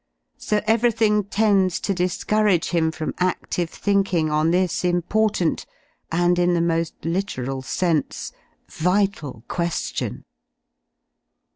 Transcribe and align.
So 0.39 0.61
everything 0.65 1.25
tends 1.25 1.79
to 1.81 1.93
discourage 1.93 2.69
him 2.71 2.91
from 2.91 3.13
adive 3.19 3.69
thinking 3.69 4.31
on 4.31 4.49
this 4.49 4.83
important 4.83 5.67
and, 6.11 6.39
in 6.39 6.55
the 6.55 6.59
mo^ 6.59 6.91
literal 7.03 7.61
sense, 7.61 8.31
vital 8.67 9.43
que^ion. 9.47 10.23